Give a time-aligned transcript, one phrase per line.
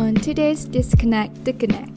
[0.00, 1.92] on today's Disconnect to Connect.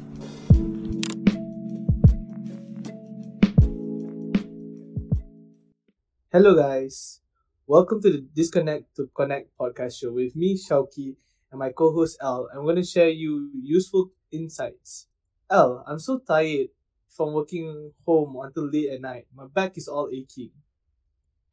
[6.27, 7.21] Hello, guys.
[7.65, 11.15] Welcome to the Disconnect to Connect podcast show with me, Shauki,
[11.49, 12.49] and my co host, Al.
[12.51, 15.07] I'm going to share you useful insights.
[15.49, 16.75] Al, I'm so tired
[17.07, 19.27] from working home until late at night.
[19.33, 20.51] My back is all aching.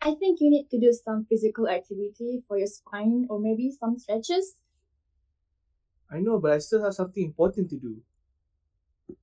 [0.03, 3.97] I think you need to do some physical activity for your spine or maybe some
[3.97, 4.57] stretches.
[6.13, 8.03] I know, but I still have something important to do.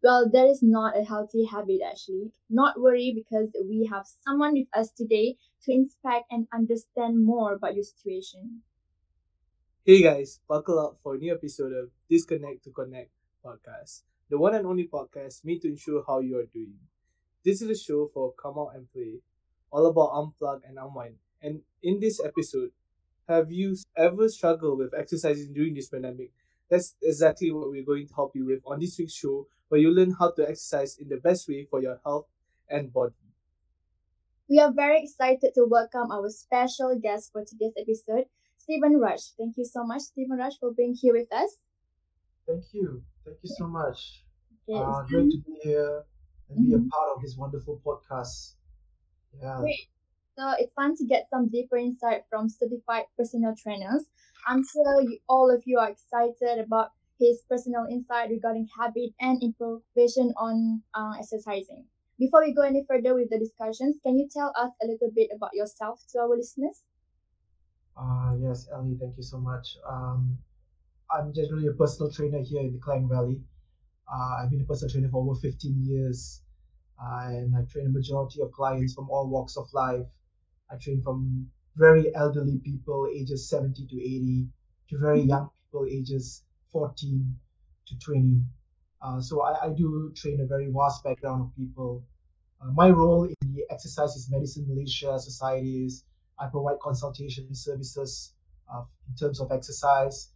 [0.03, 2.31] Well, that is not a healthy habit actually.
[2.49, 7.75] Not worry because we have someone with us today to inspect and understand more about
[7.75, 8.61] your situation.
[9.85, 13.09] Hey guys, buckle up for a new episode of Disconnect to Connect
[13.43, 16.75] podcast, the one and only podcast made to ensure how you are doing.
[17.45, 19.19] This is a show for come out and play,
[19.71, 21.15] all about unplug and unwind.
[21.41, 22.71] And in this episode,
[23.29, 26.31] have you ever struggled with exercising during this pandemic?
[26.69, 29.89] That's exactly what we're going to help you with on this week's show, where you
[29.91, 32.27] learn how to exercise in the best way for your health
[32.69, 33.13] and body.
[34.49, 38.25] We are very excited to welcome our special guest for today's episode,
[38.57, 39.21] Steven Raj.
[39.37, 41.55] Thank you so much, Steven Raj, for being here with us.
[42.45, 43.03] Thank you.
[43.25, 44.23] Thank you so much.
[44.69, 46.03] Okay, Uh, great to be here
[46.49, 46.89] and be a Mhm.
[46.89, 48.55] part of this wonderful podcast.
[49.39, 49.59] Yeah.
[49.59, 49.87] Great.
[50.37, 54.05] So it's fun to get some deeper insight from certified personal trainers.
[54.47, 59.41] I'm sure you, all of you are excited about his personal insight regarding habit and
[59.41, 61.85] improvisation on uh, exercising.
[62.19, 65.31] Before we go any further with the discussions, can you tell us a little bit
[65.35, 66.83] about yourself to our listeners?
[67.97, 69.75] Uh, yes, Ellie, thank you so much.
[69.89, 70.37] Um,
[71.11, 73.41] I'm generally a personal trainer here in the Klang Valley.
[74.07, 76.43] Uh, I've been a personal trainer for over 15 years,
[77.01, 80.05] uh, and I train a majority of clients from all walks of life.
[80.71, 84.47] I train from very elderly people, ages 70 to 80,
[84.89, 87.35] to very young people, ages 14
[87.87, 88.41] to 20.
[89.01, 92.03] Uh, so I, I do train a very vast background of people.
[92.61, 96.03] Uh, my role in the Exercise is Medicine Malaysia Society is
[96.39, 98.33] I provide consultation services
[98.71, 100.29] uh, in terms of exercise,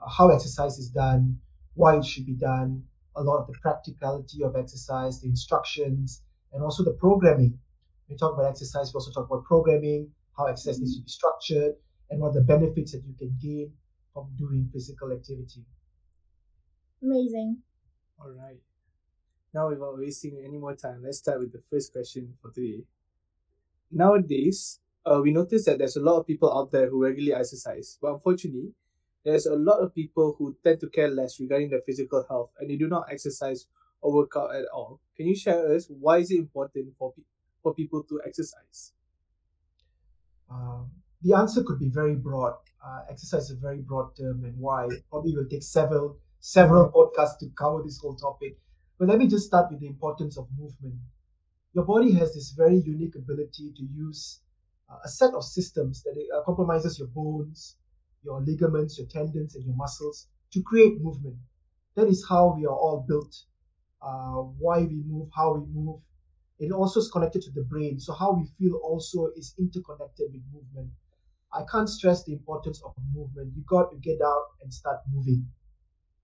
[0.00, 1.40] uh, how exercise is done,
[1.74, 2.84] why it should be done,
[3.16, 7.58] a lot of the practicality of exercise, the instructions, and also the programming.
[8.10, 11.08] When we talk about exercise, we also talk about programming, how exercise needs to be
[11.08, 11.76] structured,
[12.10, 13.78] and what the benefits that you can gain
[14.12, 15.64] from doing physical activity.
[17.02, 17.62] Amazing.
[18.20, 18.60] All right.
[19.54, 22.84] Now, without wasting any more time, let's start with the first question for today.
[23.90, 27.98] Nowadays, uh, we notice that there's a lot of people out there who regularly exercise,
[28.00, 28.74] but unfortunately,
[29.24, 32.70] there's a lot of people who tend to care less regarding their physical health and
[32.70, 33.66] they do not exercise
[34.00, 35.00] or work out at all.
[35.16, 37.22] Can you share with us why is it important for pe-
[37.62, 38.92] for people to exercise?
[40.50, 40.90] Um,
[41.22, 42.54] the answer could be very broad.
[42.84, 47.38] Uh, exercise is a very broad term, and why probably will take several several podcasts
[47.38, 48.58] to cover this whole topic.
[48.98, 50.96] But let me just start with the importance of movement.
[51.74, 54.40] Your body has this very unique ability to use
[54.90, 57.76] uh, a set of systems that uh, compromises your bones,
[58.24, 61.36] your ligaments, your tendons, and your muscles to create movement.
[61.94, 63.36] That is how we are all built.
[64.02, 66.00] Uh, why we move, how we move.
[66.60, 67.98] It also is connected to the brain.
[67.98, 70.90] So how we feel also is interconnected with movement.
[71.52, 73.54] I can't stress the importance of movement.
[73.56, 75.48] You got to get out and start moving.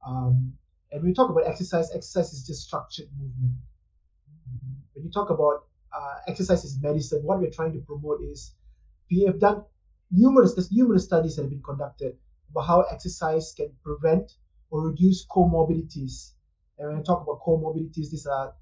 [0.07, 0.55] Um,
[0.93, 3.55] and when we talk about exercise, exercise is just structured movement.
[4.95, 8.53] When you talk about uh, exercise is medicine, what we're trying to promote is
[9.11, 9.65] we have done
[10.11, 12.17] numerous there's numerous studies that have been conducted
[12.51, 14.33] about how exercise can prevent
[14.71, 16.33] or reduce comorbidities.
[16.79, 18.55] And when I talk about comorbidities, these are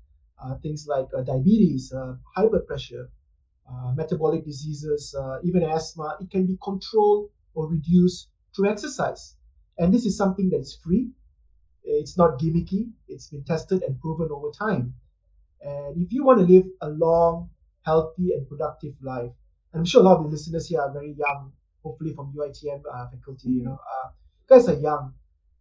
[0.63, 3.11] things like uh, diabetes, uh, high blood pressure,
[3.71, 6.17] uh, metabolic diseases, uh, even asthma.
[6.21, 9.37] It can be controlled or reduced through exercise.
[9.79, 11.11] And this is something that is free.
[11.85, 12.91] It's not gimmicky.
[13.09, 14.95] It's been tested and proven over time.
[15.63, 17.51] And if you want to live a long,
[17.83, 19.33] healthy, and productive life,
[19.73, 21.53] and I'm sure a lot of the listeners here are very young,
[21.83, 24.09] hopefully from UITM uh, faculty, you know, uh,
[24.49, 25.15] guys are young.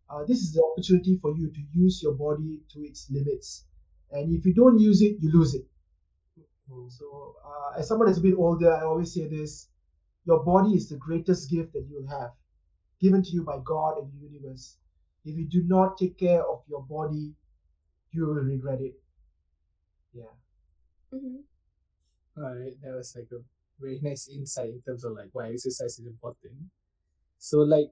[0.10, 3.66] Uh, this is the opportunity for you to use your body to its limits.
[4.14, 5.66] And if you don't use it, you lose it.
[6.90, 9.68] So, uh, as someone that's a bit older, I always say this
[10.26, 12.32] your body is the greatest gift that you'll have,
[13.02, 14.78] given to you by God and the universe.
[15.26, 17.34] If you do not take care of your body,
[18.12, 18.96] you will regret it.
[20.14, 20.34] Yeah.
[21.14, 22.42] Mm-hmm.
[22.42, 23.42] All right, that was like a
[23.80, 26.54] very nice insight in terms of like why exercise is important.
[27.38, 27.92] So like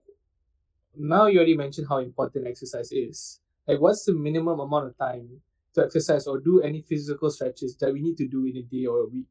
[0.96, 3.40] now you already mentioned how important exercise is.
[3.68, 5.42] Like what's the minimum amount of time
[5.76, 8.86] to exercise or do any physical stretches that we need to do in a day
[8.86, 9.28] or a week?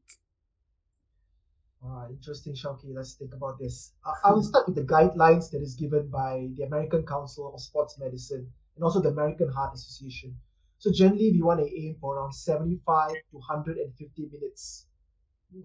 [1.83, 2.93] Ah, interesting, Shauki.
[2.93, 3.93] Let's think about this.
[4.05, 7.61] I I will start with the guidelines that is given by the American Council of
[7.61, 8.51] Sports Medicine.
[8.75, 10.35] and also the American Heart Association.
[10.77, 14.87] So generally, we want to aim for around 75 to 150 minutes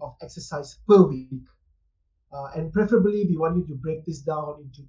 [0.01, 1.47] of exercise per week.
[2.31, 4.81] Uh, and preferably, we want you to break this down into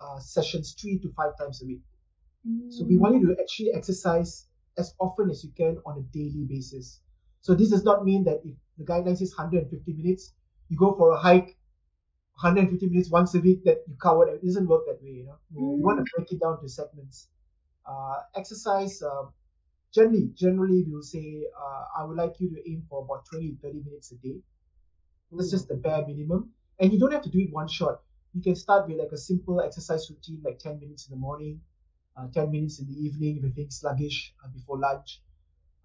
[0.00, 1.82] uh, sessions three to five times a week.
[2.70, 4.46] So we want you to actually exercise
[4.76, 7.00] as often as you can on a daily basis.
[7.40, 10.32] So this does not mean that if the guideline says 150 minutes,
[10.68, 11.56] you go for a hike
[12.40, 14.28] 150 minutes once a week that you cover.
[14.28, 15.10] It doesn't work that way.
[15.10, 15.78] You know, Mm.
[15.78, 17.28] you want to break it down to segments.
[17.86, 19.02] Uh, exercise.
[19.02, 19.24] Uh,
[19.92, 23.56] generally, generally, we will say uh, I would like you to aim for about 20
[23.62, 24.40] 30 minutes a day.
[25.32, 26.52] That's just the bare minimum.
[26.78, 28.00] And you don't have to do it one shot.
[28.32, 31.60] You can start with like a simple exercise routine, like 10 minutes in the morning,
[32.32, 35.20] 10 minutes in the evening if you're feeling sluggish uh, before lunch,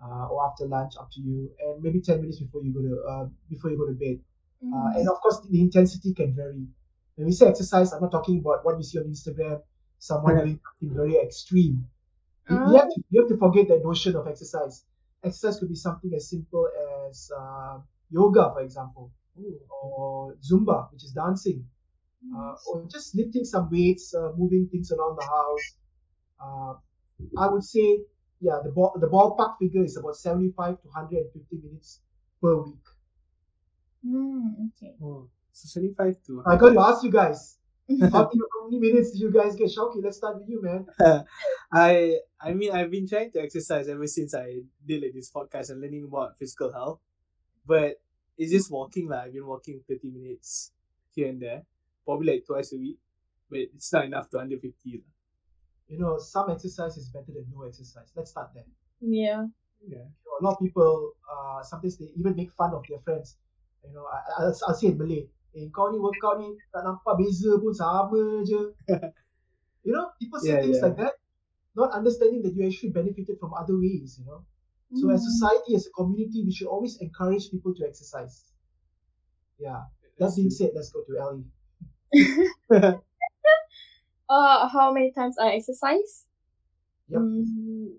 [0.04, 3.04] uh, or after lunch, up to you, and maybe 10 minutes before you go to
[3.10, 4.20] uh, before you go to bed.
[4.62, 6.68] Uh, and of course, the intensity can vary.
[7.16, 9.62] When we say exercise, I'm not talking about what we see on Instagram,
[10.00, 11.88] someone doing something very extreme.
[12.50, 14.84] You, you have to, you have to forget that notion of exercise.
[15.24, 16.68] Exercise could be something as simple
[17.08, 17.80] as uh,
[18.10, 19.12] yoga, for example,
[19.70, 21.66] or Zumba, which is dancing,
[22.36, 25.76] uh, or just lifting some weights, uh, moving things around the house.
[26.40, 26.74] Uh,
[27.38, 28.00] I would say,
[28.42, 32.00] yeah, the ball, the ballpark figure is about 75 to 150 minutes
[32.42, 32.86] per week.
[34.06, 34.94] Mm, okay.
[35.04, 37.58] Oh, so 75 to I got to ask you guys,
[38.12, 38.30] how
[38.70, 39.68] many, minutes do you guys get?
[39.68, 40.86] Shauki, let's start with you, man.
[41.74, 45.72] I I mean I've been trying to exercise ever since I did like this podcast
[45.72, 47.00] and learning about physical health.
[47.66, 48.00] But
[48.38, 49.24] it's just walking lah.
[49.26, 50.72] I've been walking 30 minutes
[51.14, 51.64] here and there.
[52.06, 52.98] Probably like twice a week.
[53.50, 55.19] But it's not enough to 150 lah.
[55.90, 58.14] You know, some exercise is better than no exercise.
[58.16, 58.66] Let's start there.
[59.02, 59.48] Yeah.
[59.88, 59.98] Yeah.
[59.98, 63.38] You know, a lot of people, uh, sometimes they even make fun of their friends.
[63.84, 67.16] You know, I, I'll, I'll say in Malay, eh, kau ni workout ni tak nampak
[67.18, 68.76] beza pun sama je.
[69.84, 70.82] you know, people say Yeah, things yeah.
[70.82, 71.14] like that,
[71.76, 74.46] not understanding that you actually benefited from other ways, you know.
[74.94, 75.26] So as Mm.
[75.26, 78.54] society, as a community, we should always encourage people to exercise.
[79.60, 79.86] Yeah.
[80.18, 81.46] That being said, let's go to Ellie.
[84.30, 86.26] Uh, how many times I exercise?
[87.10, 87.22] Yep.
[87.22, 87.98] Mm,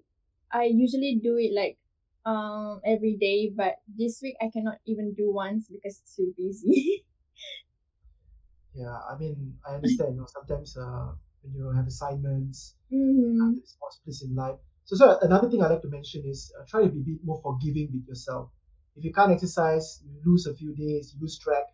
[0.53, 1.77] I usually do it like
[2.25, 7.05] um every day, but this week I cannot even do once because it's too busy.
[8.75, 10.15] Yeah, I mean, I understand.
[10.15, 11.12] You know, sometimes uh,
[11.43, 13.59] when you have assignments, mm-hmm.
[13.59, 14.59] responsibilities in life.
[14.85, 17.25] So, so another thing I like to mention is uh, try to be a bit
[17.25, 18.50] more forgiving with yourself.
[18.97, 21.65] If you can't exercise, you lose a few days, you lose track.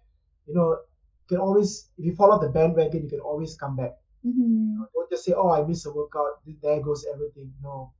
[0.46, 3.76] You know, you can always if you fall off the bandwagon, you can always come
[3.76, 3.92] back.
[4.26, 4.72] Mm-hmm.
[4.72, 6.40] You know, don't just say, "Oh, I missed a workout.
[6.62, 7.92] There goes everything." No,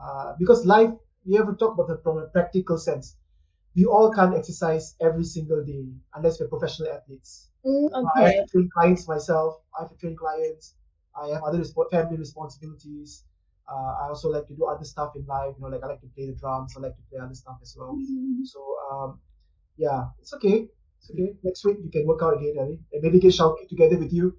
[0.00, 0.92] uh, because life.
[1.26, 3.16] We have to talk about it from a practical sense.
[3.76, 7.50] We all can't exercise every single day unless we're professional athletes.
[7.66, 8.38] Mm, I have okay.
[8.40, 9.60] to train clients myself.
[9.78, 10.74] I have to train clients.
[11.16, 13.24] I have other resp- family responsibilities.
[13.70, 15.54] Uh, I also like to do other stuff in life.
[15.58, 16.74] You know, like I like to play the drums.
[16.76, 17.94] I like to play other stuff as well.
[17.96, 18.44] Mhm.
[18.46, 18.60] So
[18.90, 19.20] um,
[19.76, 20.68] yeah, it's okay.
[21.00, 21.34] It's okay.
[21.42, 22.80] Next week you can work out again, Ali.
[22.92, 24.36] And maybe get Shauki together with you.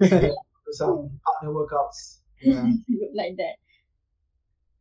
[0.68, 2.20] do some partner workouts.
[2.40, 2.62] Yeah.
[3.14, 3.56] like that.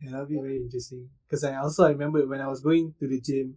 [0.01, 1.09] Yeah, that'll be very interesting.
[1.25, 3.55] Because I also I remember when I was going to the gym,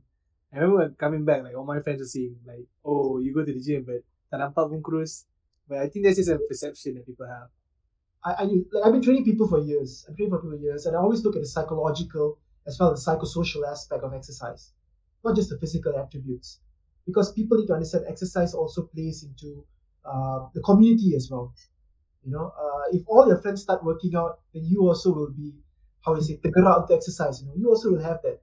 [0.53, 3.53] I remember coming back, like all my friends were saying, like, oh, you go to
[3.53, 5.25] the gym, but tak nampak pun kurus.
[5.69, 7.49] But I think that's just a perception that people have.
[8.25, 10.04] I, I like, I've been training people for years.
[10.09, 12.93] I've trained for people for years, and I always look at the psychological as well
[12.93, 14.73] as the psychosocial aspect of exercise,
[15.25, 16.61] not just the physical attributes,
[17.07, 19.64] because people need to understand exercise also plays into
[20.04, 21.54] uh, the community as well.
[22.25, 25.55] You know, uh, if all your friends start working out, then you also will be,
[26.05, 27.41] how you say, tergerak to exercise.
[27.43, 28.41] You know, you also will have that.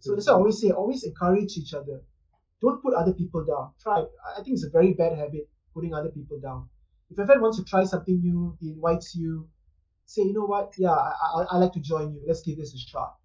[0.00, 2.02] So that's why I always say, always encourage each other.
[2.62, 3.72] Don't put other people down.
[3.80, 4.00] Try.
[4.26, 6.68] I I think it's a very bad habit putting other people down.
[7.10, 9.48] If a friend wants to try something new, he invites you.
[10.06, 10.74] Say, you know what?
[10.78, 12.22] Yeah, I, I, I like to join you.
[12.26, 13.16] Let's give this a shot.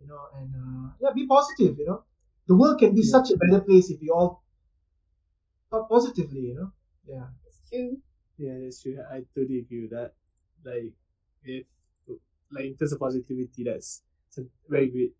[0.00, 1.78] You know, and uh, yeah, be positive.
[1.78, 2.04] You know,
[2.48, 3.12] the world can be Yeah.
[3.16, 4.42] such a better place if we all
[5.70, 6.40] thought positively.
[6.40, 6.72] You know,
[7.06, 7.26] yeah.
[7.46, 8.00] It's true.
[8.40, 8.96] Yeah, that's true.
[9.12, 10.12] I totally agree with that.
[10.64, 10.92] Like,
[11.44, 11.66] if
[12.52, 14.02] like in terms of positivity, that's,
[14.68, 15.12] very great.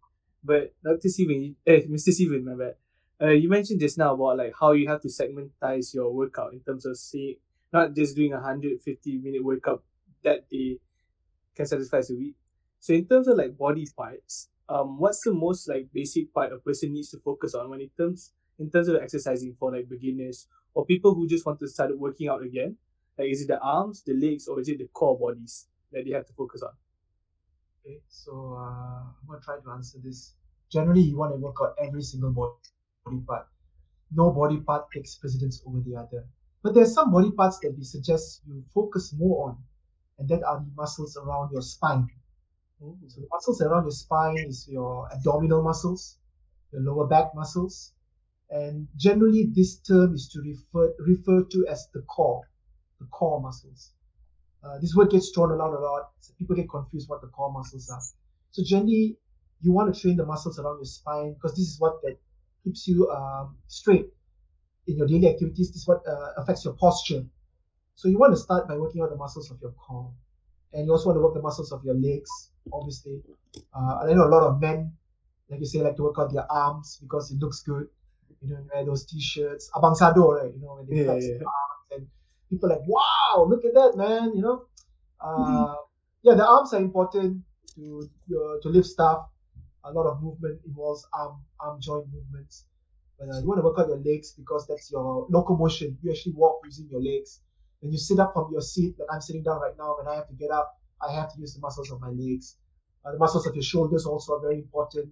[0.42, 1.08] But Dr.
[1.08, 2.12] Steven, eh, Mr.
[2.12, 2.76] Steven, my bad.
[3.22, 6.60] Uh, you mentioned just now about like how you have to segmentize your workout in
[6.60, 7.38] terms of say
[7.72, 9.82] not just doing a hundred fifty minute workout
[10.24, 10.78] that day
[11.56, 12.36] can satisfy a week.
[12.80, 16.58] So in terms of like body parts, um, what's the most like basic part a
[16.58, 20.46] person needs to focus on when it terms in terms of exercising for like beginners
[20.74, 22.76] or people who just want to start working out again?
[23.18, 26.12] Like, is it the arms, the legs, or is it the core bodies that they
[26.12, 26.72] have to focus on?
[27.84, 30.34] Okay, so uh, I'm gonna try to answer this.
[30.70, 33.46] Generally, you want to work out every single body part.
[34.12, 36.24] No body part takes precedence over the other.
[36.62, 39.58] But there's some body parts that we suggest you focus more on,
[40.18, 42.08] and that are the muscles around your spine.
[42.82, 42.96] Oh.
[43.08, 46.18] So the muscles around your spine is your abdominal muscles,
[46.72, 47.92] your lower back muscles,
[48.50, 52.42] and generally this term is to refer refer to as the core,
[53.00, 53.92] the core muscles.
[54.62, 56.10] Uh, this word gets thrown around a lot.
[56.20, 58.00] So people get confused what the core muscles are.
[58.52, 59.16] So generally,
[59.62, 62.16] you want to train the muscles around your spine because this is what that
[62.64, 64.06] keeps you um, straight
[64.86, 65.68] in your daily activities.
[65.68, 67.24] This is what uh, affects your posture.
[67.94, 70.12] So you want to start by working on the muscles of your core,
[70.72, 72.50] and you also want to work the muscles of your legs.
[72.72, 73.20] Obviously,
[73.74, 74.92] uh, I know a lot of men,
[75.50, 77.88] like you say, like to work out their arms because it looks good.
[78.40, 80.52] You know, wear those t-shirts, abang sado, right?
[80.54, 81.38] You know, when they Yeah, flex yeah.
[81.38, 82.08] their arms, and
[82.50, 84.32] people are like, wow, look at that, man.
[84.34, 84.66] You know,
[85.20, 85.74] uh, Mm-hmm.
[86.22, 87.42] yeah, the arms are important
[87.76, 89.26] to uh, to lift stuff.
[89.84, 92.66] A lot of movement involves arm arm joint movements.
[93.18, 95.98] But uh, you want to work out your legs because that's your locomotion.
[96.02, 97.40] You actually walk using your legs.
[97.80, 100.16] When you sit up from your seat, like I'm sitting down right now, when I
[100.16, 102.56] have to get up, I have to use the muscles of my legs.
[103.04, 105.10] Uh, the muscles of your shoulders also are very important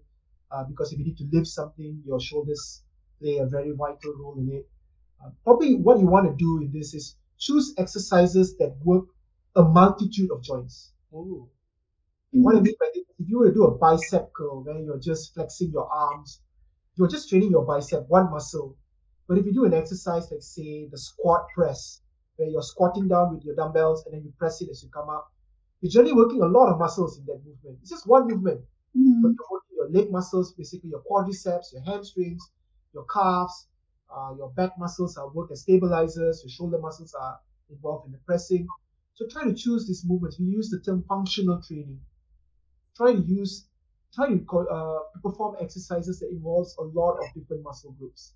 [0.50, 2.82] uh, because if you need to lift something, your shoulders
[3.20, 4.68] play a very vital role in it.
[5.24, 9.06] Uh, probably what you want to do in this is choose exercises that work
[9.56, 10.92] a multitude of joints.
[11.14, 11.48] Oh.
[12.32, 14.98] What I mean by this, if you were to do a bicep curl where you're
[14.98, 16.40] just flexing your arms,
[16.96, 18.76] you're just training your bicep, one muscle.
[19.26, 22.02] But if you do an exercise like say the squat press,
[22.36, 25.08] where you're squatting down with your dumbbells and then you press it as you come
[25.08, 25.32] up,
[25.80, 27.78] you're generally working a lot of muscles in that movement.
[27.80, 28.60] It's just one movement,
[28.96, 29.22] Mhm.
[29.22, 32.42] but you're working your leg muscles, basically your quadriceps, your hamstrings,
[32.92, 33.68] your calves,
[34.14, 37.38] uh, your back muscles are work as stabilizers, your shoulder muscles are
[37.70, 38.66] involved in the pressing.
[39.14, 40.38] So try to choose these movements.
[40.38, 42.00] We use the term functional training.
[42.96, 43.66] Try to use,
[44.14, 48.32] try to uh, perform exercises that involves a lot of different muscle groups.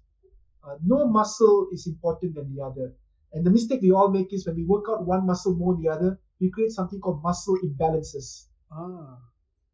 [0.64, 2.95] Uh, no muscle is important than the other.
[3.33, 5.83] And the mistake we all make is when we work out one muscle more than
[5.83, 8.47] the other, we create something called muscle imbalances.
[8.71, 9.19] Ah.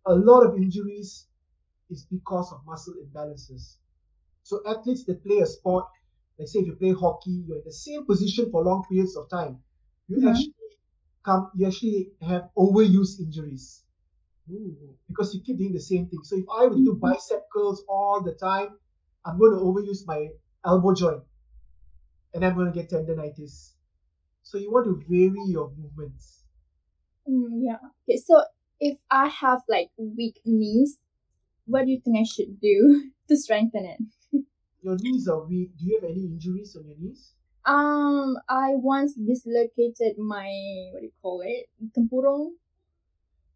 [0.07, 1.26] A lot of injuries
[1.90, 3.76] is because of muscle imbalances.
[4.49, 5.85] So athletes that play a sport,
[6.38, 9.28] like say if you play hockey, you're in the same position for long periods of
[9.28, 9.62] time.
[10.09, 10.55] You actually
[11.23, 13.85] come, you actually have overuse injuries
[14.50, 14.97] Ooh.
[15.07, 16.21] because you keep doing the same thing.
[16.23, 18.78] So if I were to do bicep curls all the time,
[19.23, 20.28] I'm going to overuse my
[20.64, 21.25] elbow joint
[22.33, 23.73] and I'm going to get tendonitis.
[24.45, 26.45] So you want to vary your movements.
[27.28, 27.76] Mm, yeah.
[28.09, 28.45] Okay, so
[28.81, 30.97] if I have like weak knees,
[31.67, 34.00] what do you think I should do to strengthen it?
[34.82, 35.76] Your knees are weak.
[35.76, 37.35] Do you have any injuries on your knees?
[37.66, 40.49] Um, I once dislocated my
[40.92, 41.68] what do you call it?
[41.92, 42.56] Tempurung.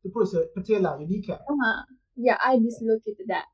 [0.02, 1.46] To put it, patella, your kneecap.
[1.48, 1.82] Uh,
[2.16, 3.46] yeah, I dislocated that.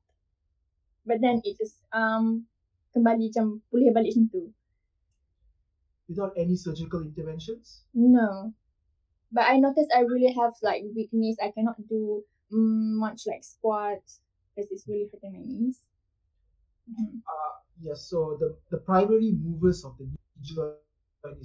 [1.04, 2.48] But then it just um
[2.96, 4.42] kembali macam pulih balik macam tu.
[6.08, 7.82] without any surgical interventions.
[7.94, 8.52] No.
[9.30, 11.36] But I noticed I really have like weak knees.
[11.40, 14.20] I cannot do mm, much like squats
[14.56, 15.78] because it's really hurting my knees.
[16.88, 17.22] Mhm.
[17.26, 20.96] Uh, yes, so the, the primary movers of the knee joint is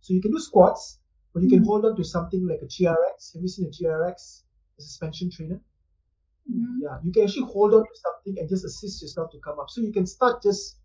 [0.00, 1.00] So you can do squats,
[1.32, 1.66] but you can Mhm.
[1.66, 3.32] hold on to something like a TRX.
[3.32, 4.44] Have you seen a TRX,
[4.78, 5.60] a suspension trainer?
[6.50, 6.78] Mhm.
[6.82, 9.70] Yeah, you can actually hold on to something and just assist yourself to come up.
[9.70, 10.78] So you can start just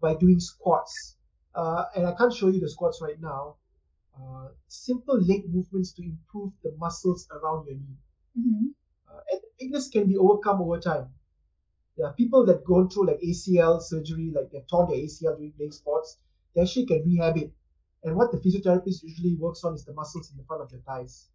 [0.00, 1.16] by doing squats.
[1.54, 3.56] Uh, and I can't show you the squats right now.
[4.20, 7.96] Uh, simple leg movements to improve the muscles around your knee.
[8.38, 8.74] Mhm.
[9.08, 11.14] Uh, and weakness can be overcome over time.
[11.96, 15.52] There are people that go through like ACL surgery, like they've torn their ACL during
[15.52, 16.18] playing sports,
[16.54, 17.52] they actually can rehab it.
[18.04, 20.80] And what the physiotherapist usually works on is the muscles in the front of your
[20.82, 21.28] thighs.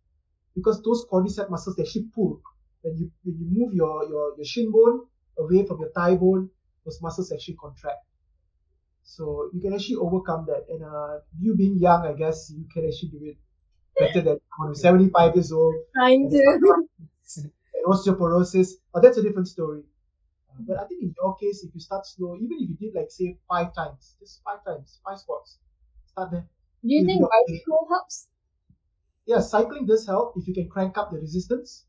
[0.56, 2.42] Because those quadricep muscles they actually pull.
[2.82, 6.50] When you when you move your, your, your shin bone away from your thigh bone,
[6.86, 8.03] those muscles actually contract.
[9.04, 10.66] So you can actually overcome that.
[10.70, 13.38] And uh, you being young, I guess you can actually do it
[14.00, 16.88] better than someone who's 75 years old Trying to.
[17.74, 18.74] and osteoporosis.
[18.94, 19.84] Oh, that's a different story.
[20.50, 22.96] Uh, but I think in your case, if you start slow, even if you did
[22.96, 25.60] like say five times, just five times, five squats,
[26.08, 26.48] start there.
[26.84, 27.32] Do you think okay.
[27.48, 28.28] bicycle helps?
[29.26, 31.86] Yeah, cycling does help if you can crank up the resistance.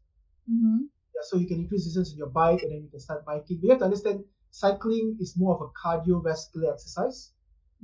[0.50, 0.84] Mm-hmm.
[1.14, 3.58] Yeah, so you can increase resistance in your bike and then you can start biking.
[3.58, 4.24] But you have to understand
[4.62, 7.32] cycling is more of a cardiovascular exercise.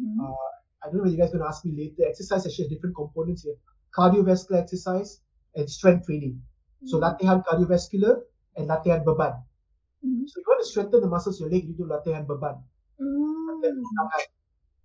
[0.00, 0.20] Mm-hmm.
[0.20, 0.50] Uh,
[0.82, 2.08] I don't know whether you guys are going to ask me later.
[2.08, 3.58] Exercise actually has different components here
[3.96, 5.20] cardiovascular exercise
[5.56, 6.40] and strength training.
[6.86, 8.12] So latihan cardiovascular
[8.56, 9.34] and latihan beban.
[10.04, 10.22] Mhm.
[10.30, 12.62] So if you want to strengthen the muscles of your leg, you do latihan beban.
[13.00, 13.64] Mm.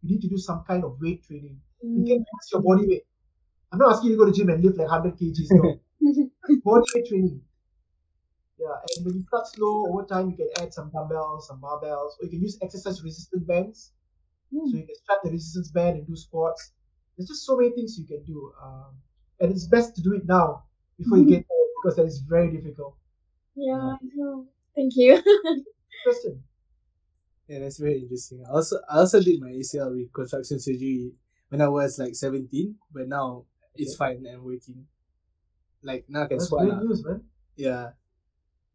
[0.02, 1.62] You need to do some kind of weight training.
[1.82, 2.08] You Mm.
[2.08, 3.06] can increase your body weight.
[3.72, 5.50] I'm not asking you to go to gym and lift like 100 kgs.
[5.52, 5.64] No.
[6.70, 7.42] body weight training.
[8.58, 12.12] Yeah, and when you start slow, over time you can add some dumbbells, some barbells,
[12.20, 13.92] or you can use exercise resistant bands.
[14.52, 14.82] So Mm.
[14.82, 16.74] you can strap the resistance band and do squats.
[17.18, 18.54] there's just so many things you can do.
[18.62, 19.02] Um,
[19.40, 20.66] and it's best to do it now
[20.98, 22.98] before you get old because that is very difficult.
[23.56, 24.48] Yeah, I know.
[24.76, 25.22] Thank you.
[26.04, 26.44] Question.
[27.48, 28.44] Yeah, that's very interesting.
[28.46, 31.12] I also I also did my ACL reconstruction surgery
[31.50, 33.46] when I was like seventeen, but now
[33.76, 34.88] it's fine and working.
[35.84, 36.64] Like now I can That's squat.
[36.68, 37.30] great news, man.
[37.56, 37.92] Yeah.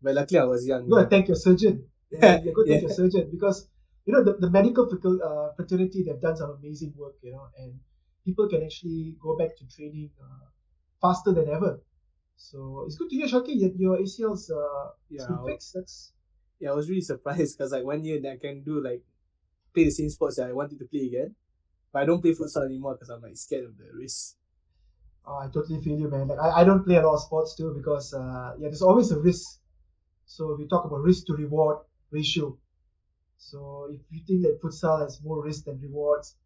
[0.03, 0.85] But luckily I was young.
[0.87, 1.85] You gotta thank your surgeon.
[2.13, 2.89] Yeah, you gotta thank Yeah.
[2.89, 3.69] your surgeon because
[4.05, 7.79] you know the, the medical uh, fraternity they've done some amazing work, you know, and
[8.25, 10.47] people can actually go back to training uh,
[11.01, 11.81] faster than ever.
[12.37, 15.75] So it's good to hear, Shauki, that your ACL's uh, Yeah, been fixed.
[15.75, 16.13] That's
[16.59, 19.03] yeah, I was really surprised because like one year that I can do like
[19.75, 21.35] play the same sports that I wanted to play again.
[21.93, 24.37] But I don't play futsal anymore because I'm like scared of the risk.
[25.27, 26.29] Oh, I totally feel you, man.
[26.29, 29.11] Like I, I don't play a lot of sports too because uh, yeah, there's always
[29.13, 29.60] a risk.
[30.31, 31.79] So we talk about risk to reward
[32.13, 32.57] ratio.
[33.37, 36.37] So if you think that futsal has more risk than rewards,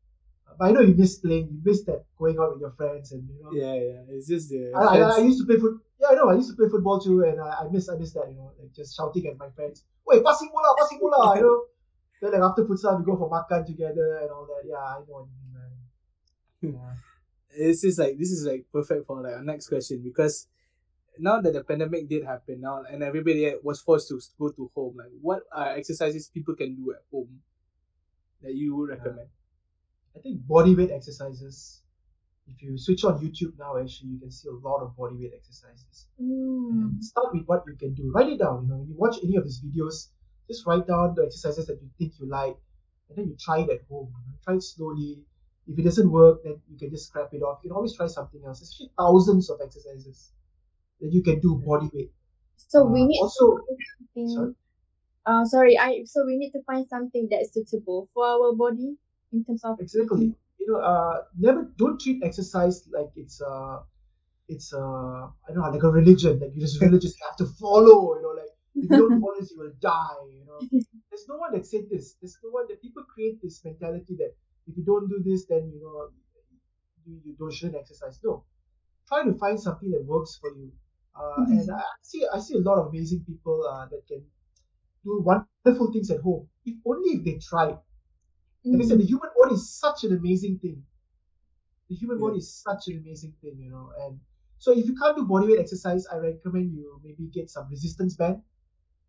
[0.48, 3.12] uh, but I know you miss playing, you miss that going out with your friends
[3.12, 3.52] and you know.
[3.52, 4.16] Yeah, yeah.
[4.16, 5.82] It's just the I, I, I used to play foot.
[6.00, 6.30] Yeah, I know.
[6.30, 8.26] I used to play football too, and I, I miss I miss that.
[8.30, 11.64] You know, like just shouting at my friends, "Wait, passing bola, passing bola!" You know.
[12.22, 14.66] Then like after futsal, we go for makan together and all that.
[14.66, 16.80] Yeah, I know what you mean, man.
[16.80, 17.66] Yeah.
[17.68, 20.46] this is like this is like perfect for like our next question because
[21.18, 24.96] now that the pandemic did happen now and everybody was forced to go to home
[24.96, 27.40] like what are exercises people can do at home
[28.42, 29.28] that you would recommend
[30.16, 31.80] I think body weight exercises.
[32.46, 35.32] If you switch on YouTube now, actually, you can see a lot of body weight
[35.34, 36.08] exercises.
[36.20, 36.70] Mm.
[36.70, 38.12] And start with what you can do.
[38.14, 38.64] Write it down.
[38.64, 40.08] You know, when you watch any of these videos,
[40.46, 42.56] just write down the exercises that you think you like,
[43.08, 44.12] and then you try it at home.
[44.12, 45.22] You know, try it slowly.
[45.66, 47.60] If it doesn't work, then you can just scrap it off.
[47.64, 48.60] You can always try something else.
[48.60, 50.30] There's actually thousands of exercises
[51.04, 52.12] that you can do body weight.
[52.56, 54.28] So we Uh, need also- to find something.
[54.36, 54.54] Sorry?
[55.26, 55.74] Uh, sorry.
[55.78, 58.90] I so we need to find something that is suitable for our body
[59.32, 60.26] in terms of Exactly.
[60.60, 63.78] You know, uh, never don't treat exercise like it's uh
[64.54, 66.40] it's uh I don't know like a religion.
[66.40, 67.98] Like you just religious you have to follow.
[68.16, 70.22] You know, like if you don't follow this, you will die.
[70.38, 70.58] You know,
[71.10, 72.16] there's no one that said this.
[72.20, 74.32] There's no one that people create this mentality that
[74.68, 75.96] if you don't do this, then you know
[77.06, 78.18] you, you don't shouldn't exercise.
[78.24, 78.44] No,
[79.08, 80.72] try to find something that works for you.
[81.16, 84.24] Uh, and I see I see a lot of amazing people uh, that can
[85.04, 87.78] do wonderful things at home if only if they try.
[88.72, 90.84] Like I said, the human body is such an amazing thing.
[91.88, 92.20] The human Yeah.
[92.20, 93.92] body is such an amazing thing, you know.
[93.98, 94.20] And
[94.58, 98.42] so if you can't do bodyweight exercise, I recommend you maybe get some resistance band.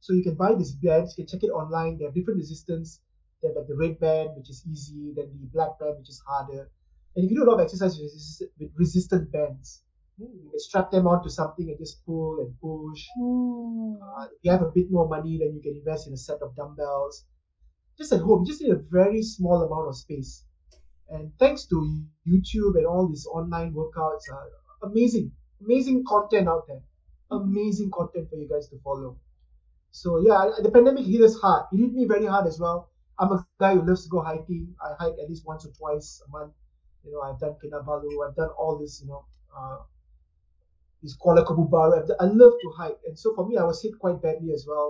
[0.02, 1.98] So you can buy these bands, you can check it online.
[1.98, 3.02] They have different resistance.
[3.41, 6.22] They have like the red band, which is easy, then the black band, which is
[6.28, 6.72] harder.
[7.15, 8.00] And if you can do a lot of exercise
[8.60, 9.85] with resistant bands.
[10.17, 13.06] You can strap them onto something and just pull and push.
[13.19, 13.97] Mm.
[14.01, 16.41] Uh, if you have a bit more money, then you can invest in a set
[16.41, 17.25] of dumbbells.
[17.97, 20.45] Just at home, you just need a very small amount of space.
[21.10, 21.75] And thanks to
[22.28, 26.82] YouTube and all these online workouts, uh, amazing, amazing content out there.
[27.32, 29.17] Amazing content for you guys to follow.
[29.91, 31.65] So yeah, the pandemic hit us hard.
[31.73, 32.89] It hit me very hard as well.
[33.17, 34.75] I'm a guy who loves to go hiking.
[34.84, 36.54] I hike at least once or twice a month.
[37.04, 38.28] You know, I've done Kinabalu.
[38.28, 39.01] I've done all this.
[39.01, 39.25] You know,
[39.58, 39.78] uh,
[41.06, 41.96] these Kuala Kubu Bharu.
[42.02, 44.65] I've I love to hike, and so for me, I was hit quite badly as
[44.68, 44.89] well.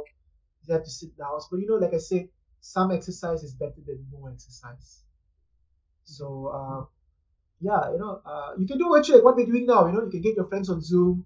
[0.66, 2.30] You have to sit in the house, but you know, like I said,
[2.62, 5.04] some exercise is better than no exercise.
[6.04, 6.86] So uh,
[7.62, 9.88] yeah, you know, uh, you can do virtual like what we're doing now.
[9.88, 11.26] You know, you can get your friends on Zoom,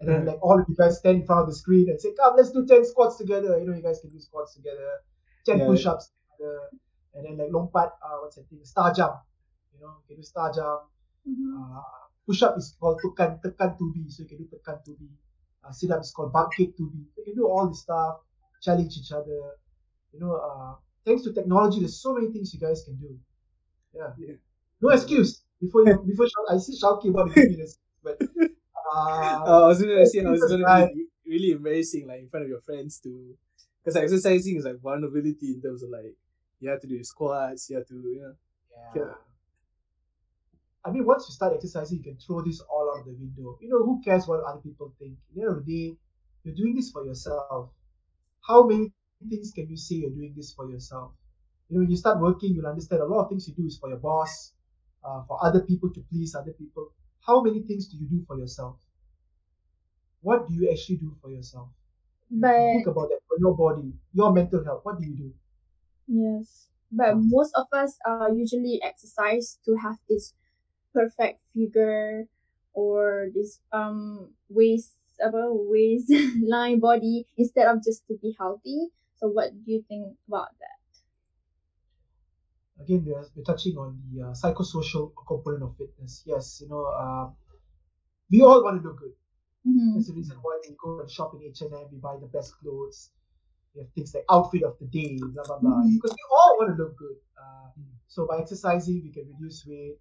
[0.00, 2.14] and then like all of you guys stand in front of the screen and say,
[2.14, 5.02] "Come, let's do ten squats together." You know, you guys can do squats together,
[5.46, 5.66] ten Yeah.
[5.66, 6.70] push-ups together,
[7.14, 7.92] and then like lompat.
[8.02, 8.64] Uh, what's that thing?
[8.64, 9.16] Star jump.
[9.74, 10.82] You know, you can do star jump.
[11.28, 11.54] Mhm.
[11.58, 15.08] Uh, push-up is called tekan tekan tubi, so you can do tekan tubi.
[15.64, 17.04] Uh, sit-up is called bangkit tubi.
[17.16, 18.20] You can do all this stuff,
[18.62, 19.40] challenge each other.
[20.12, 23.18] You know, uh, thanks to technology, there's so many things you guys can do.
[23.94, 24.12] Yeah.
[24.18, 24.34] Yeah.
[24.80, 25.42] No excuse.
[25.60, 28.26] Before you, before I see Shauki about to this, but uh,
[28.94, 32.44] Uh, I was gonna say I was gonna I- be really embarrassing like in front
[32.44, 33.34] of your friends too,
[33.82, 36.14] because exercising is like vulnerability in terms of like
[36.60, 38.34] you have to do squats, you have to you know
[38.94, 39.14] Yeah.
[40.84, 43.58] I mean, once you start exercising, you can throw this all out of the window.
[43.60, 45.14] You know, who cares what other people think?
[45.30, 45.96] At the end of the day,
[46.44, 47.70] you're doing this for yourself.
[48.46, 48.92] How many
[49.28, 51.12] things can you say you're doing this for yourself?
[51.68, 53.78] You know, when you start working, you'll understand a lot of things you do is
[53.78, 54.52] for your boss,
[55.04, 56.92] uh, for other people to please other people.
[57.20, 58.76] How many things do you do for yourself?
[60.22, 61.68] What do you actually do for yourself?
[62.30, 64.80] But Think about that for your body, your mental health.
[64.84, 65.34] What do you do?
[66.06, 70.34] Yes, but most of us uh usually exercise to have this
[70.94, 72.24] perfect figure
[72.72, 76.08] or this um waist apa waist
[76.46, 78.88] line body instead of just to be healthy.
[79.18, 80.74] So what do you think about that?
[82.80, 86.22] again we're, we're touching on the uh, psychosocial component of fitness.
[86.26, 87.30] Yes, you know, uh,
[88.30, 89.12] we all want to look good.
[89.66, 89.94] Mm-hmm.
[89.94, 93.10] That's the reason why we go and shop in H&M, we buy the best clothes.
[93.74, 95.82] We have things like outfit of the day, blah, blah, blah.
[95.82, 95.94] Mhm.
[95.94, 97.16] Because we all want to look good.
[97.36, 97.70] Uh,
[98.06, 99.98] so by exercising, we can reduce weight,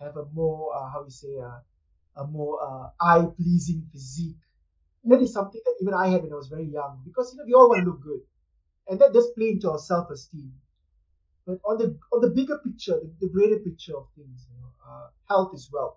[0.00, 1.60] have a more, uh, how we say, uh,
[2.22, 4.36] a more uh, eye-pleasing physique.
[5.04, 7.02] That is something that even I had when I was very young.
[7.04, 8.20] Because, you know, we all want to look good.
[8.88, 10.52] And that does play into our self-esteem.
[11.46, 15.08] But on the on the bigger picture, the, greater picture of things, you know, uh,
[15.28, 15.96] health is wealth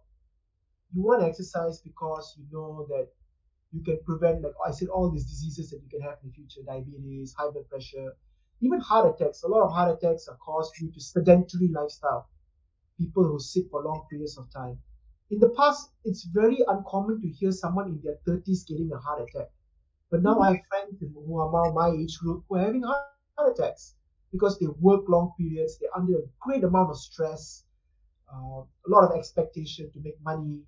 [0.94, 3.08] you want to exercise because you know that
[3.72, 6.34] you can prevent, like I said, all these diseases that you can have in the
[6.34, 8.16] future diabetes, high blood pressure,
[8.62, 9.44] even heart attacks.
[9.44, 12.28] A lot of heart attacks are caused due to sedentary lifestyle,
[13.00, 14.78] people who sit for long periods of time.
[15.32, 19.22] In the past, it's very uncommon to hear someone in their 30s getting a heart
[19.22, 19.50] attack.
[20.12, 23.10] But now I have friends who are now my age group who are having heart
[23.40, 23.96] heart attacks
[24.32, 27.64] because they work long periods, they're under a great amount of stress,
[28.32, 30.62] uh, a lot of expectation to make money,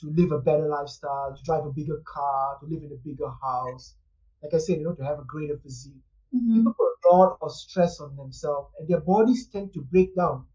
[0.00, 3.30] to live a better lifestyle, to drive a bigger car, to live in a bigger
[3.42, 3.94] house.
[4.42, 6.02] Like I said, you know, to have a greater physique.
[6.34, 6.58] Mm-hmm.
[6.58, 10.46] People put a lot of stress on themselves, and their bodies tend to break down.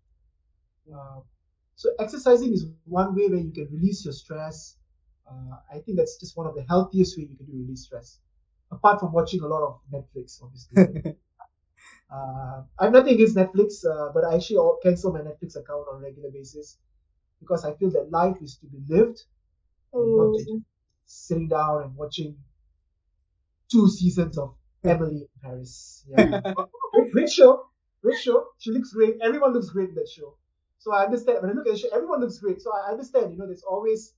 [0.93, 1.21] Uh,
[1.75, 4.77] so exercising is one way where you can release your stress.
[5.29, 8.19] Uh, I think that's just one of the healthiest way you can do release stress.
[8.71, 10.77] Apart from watching a lot of Netflix, obviously.
[12.11, 15.97] uh, I have nothing against Netflix, uh, but I actually cancel my Netflix account on
[15.97, 16.77] a regular basis
[17.39, 19.23] because I feel that life is to be lived
[19.99, 20.49] and not Oh, just
[21.05, 22.37] sitting down and watching
[23.71, 26.05] two seasons of Emily in Paris.
[26.09, 26.41] Yeah.
[27.13, 27.65] great show.
[28.01, 28.47] Great show.
[28.57, 29.17] She looks great.
[29.21, 30.35] Everyone looks great in that show.
[30.79, 31.39] So I understand.
[31.41, 32.61] When I look at the show, everyone looks great.
[32.61, 33.33] So I understand.
[33.33, 34.15] You know, there's always,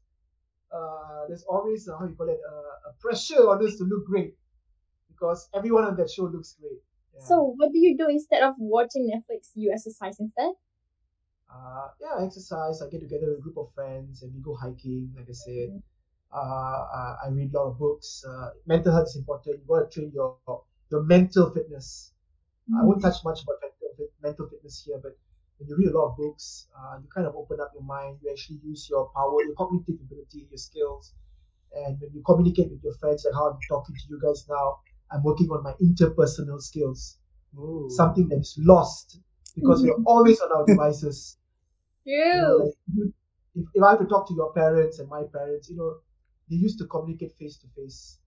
[0.74, 4.06] uh, there's always uh, how you call it, uh, a pressure on us to look
[4.06, 4.38] great
[5.10, 6.82] because everyone on that show looks great.
[7.15, 7.21] Yeah.
[7.28, 9.52] So, what do you do instead of watching Netflix?
[9.56, 10.54] You exercise instead?
[11.50, 12.82] uh, yeah, I exercise.
[12.82, 15.13] I get together with a group of friends and we go hiking.
[15.15, 15.82] Like I said,
[16.34, 18.24] uh, uh, I read a lot of books.
[18.28, 19.60] Uh, mental health is important.
[19.62, 20.38] You got to train your
[20.91, 22.13] your mental fitness.
[22.74, 25.17] I won't touch much about mental, mental fitness here, but
[25.62, 28.17] when you read a lot of books, uh, you kind of open up your mind.
[28.21, 31.13] You actually use your power, your cognitive ability, your skills,
[31.76, 34.80] and when you communicate with your friends, like how I'm talking to you guys now,
[35.12, 37.17] I'm working on my interpersonal skills.
[37.58, 37.88] Ooh.
[37.89, 39.19] Something that is lost
[39.56, 41.38] because we're always on our devices.
[42.34, 43.13] You know, like,
[43.56, 45.97] if, if I have to talk to your parents and my parents, you know,
[46.50, 48.17] they used to communicate face to face.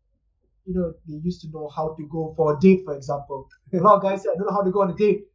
[0.66, 3.48] You know, they used to know how to go for a date, for example.
[3.72, 5.26] A lot of guys say, I don't know how to go on a date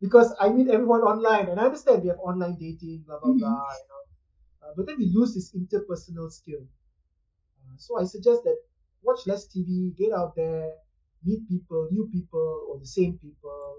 [0.00, 1.48] because I meet everyone online.
[1.48, 3.38] And I understand we have online dating, blah, blah, Mhm.
[3.38, 3.72] blah.
[3.80, 4.02] You know.
[4.62, 6.66] Uh, but then we lose this interpersonal skill.
[7.64, 8.58] Uh, so I suggest that
[9.02, 10.72] watch less TV, get out there,
[11.24, 13.78] meet people, new people, or the same people,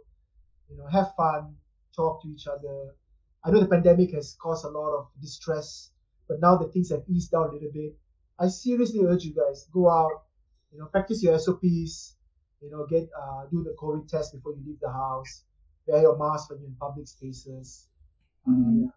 [0.69, 1.57] you know, have fun,
[1.95, 2.95] talk to each other.
[3.43, 5.91] I know the pandemic has caused a lot of distress,
[6.27, 7.97] but now that things have eased down a little bit,
[8.39, 10.23] I seriously urge you guys go out,
[10.71, 12.15] you know, practice your SOPs,
[12.61, 15.43] you know, get uh, do the COVID test before you leave the house,
[15.89, 17.87] wear your mask when you're in public spaces.
[18.47, 18.81] Uh, Mhm.
[18.85, 18.93] yeah.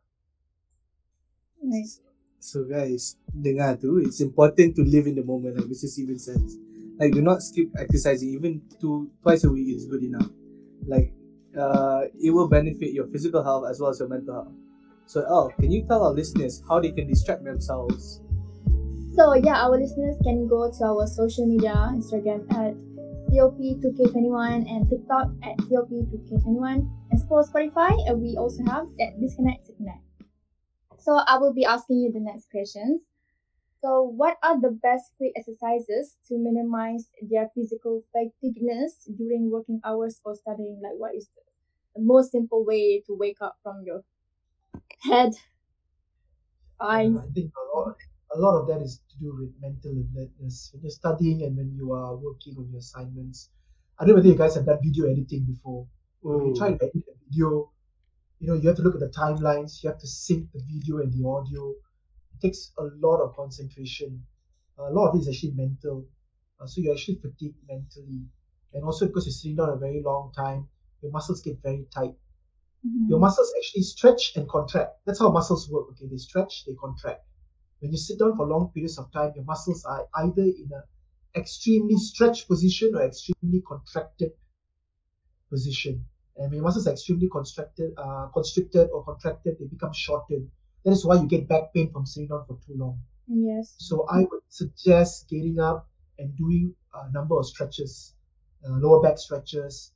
[1.62, 2.00] Nice.
[2.42, 5.87] So guys, dengar tu, it's important to live in the moment like Mr.
[5.87, 6.59] Steven says.
[6.98, 10.26] Like do not skip exercising even two twice a week is good enough.
[10.87, 11.14] Like
[11.55, 14.55] uh it will benefit your physical health as well as your mental health.
[15.07, 18.20] So Al, can you tell our listeners how they can distract themselves?
[19.14, 22.74] So yeah, our listeners can go to our social media, Instagram at
[23.33, 26.88] COP2K21 and TikTok at COP2K21.
[27.11, 30.05] And for Spotify, uh, we also have that Disconnect to Connect.
[30.99, 33.03] So I will be asking you the next questions.
[33.81, 40.21] So what are the best quick exercises to minimize their physical fatigueness during working hours
[40.25, 40.81] or studying?
[40.83, 41.29] Like what is
[41.97, 44.05] the most simple way to wake up from your
[45.01, 45.33] head,
[46.81, 47.11] eyes?
[47.12, 47.97] Yeah, I think a lot,
[48.35, 50.71] a lot of that is to do with mental alertness.
[50.73, 53.51] When you're studying and when you are working on your assignments.
[53.99, 55.87] I don't know whether you guys have done video editing before.
[56.23, 57.71] When you try to edit a video,
[58.40, 60.99] you know, you have to look at the timelines, you have to sync the video
[60.99, 61.71] and the audio.
[61.71, 64.25] It takes a lot of concentration.
[64.79, 66.07] A lot of it is actually mental.
[66.61, 68.23] Uh, so you're actually fatigued mentally.
[68.75, 70.68] And also because you're sitting down a very long time,
[71.03, 72.14] your muscles get very tight
[72.87, 73.09] Mhm.
[73.11, 74.99] your muscles actually stretch and contract.
[75.05, 75.90] That's how muscles work.
[75.90, 77.25] Okay, they stretch, they contract.
[77.83, 80.85] When you sit down for long periods of time, your muscles are either in an
[81.35, 84.31] extremely stretched position or extremely contracted
[85.51, 86.05] position.
[86.37, 90.49] And when your muscles are extremely constricted, uh, constricted or contracted, they become shortened.
[90.85, 93.01] That is why you get back pain from sitting down for too long.
[93.27, 93.75] Yes.
[93.79, 95.88] So I would suggest getting up
[96.21, 98.14] and doing a number of stretches,
[98.64, 99.90] uh, lower back stretches,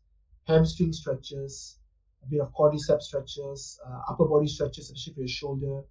[0.49, 1.79] hamstring stretches,
[2.25, 5.85] a bit of quadricep stretches, uh, upper body stretches, especially for your shoulder.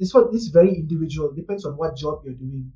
[0.00, 1.32] This one this is very individual.
[1.32, 2.72] Depends on what job you're doing.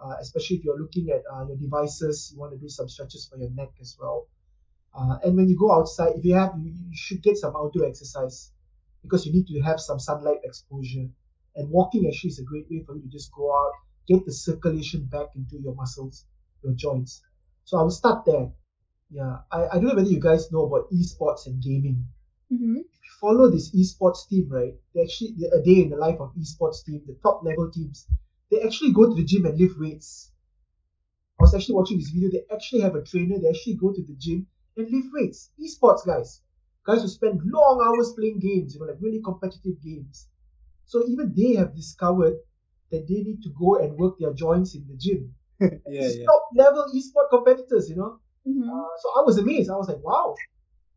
[0.00, 3.26] Uh, especially if you're looking at uh, your devices, you want to do some stretches
[3.28, 4.26] for your neck as well.
[4.92, 7.86] Uh, and when you go outside, if you have, you, you should get some outdoor
[7.86, 8.50] exercise
[9.02, 11.08] because you need to have some sunlight exposure.
[11.56, 13.72] And walking actually is a great way for you to just go out,
[14.08, 16.26] get the circulation back into your muscles,
[16.62, 17.22] your joints.
[17.64, 18.50] So I will start there.
[19.10, 22.06] Yeah, I, I don't know whether you guys know about esports and gaming.
[22.52, 22.76] Mm-hmm.
[22.92, 24.74] If you follow this esports team, right?
[24.94, 28.06] They actually a day in the life of esports team, the top level teams,
[28.50, 30.30] they actually go to the gym and lift weights.
[31.38, 32.30] I was actually watching this video.
[32.30, 33.38] They actually have a trainer.
[33.38, 35.50] They actually go to the gym and lift weights.
[35.60, 36.40] Esports guys,
[36.84, 40.28] guys who spend long hours playing games, you know, like really competitive games.
[40.86, 42.38] So even they have discovered
[42.90, 45.34] that they need to go and work their joints in the gym.
[45.60, 46.26] yeah, It's yeah.
[46.26, 48.20] top level esports competitors, you know.
[48.46, 48.70] Mm-hmm.
[48.70, 49.70] Uh, so I was amazed.
[49.70, 50.34] I was like, wow,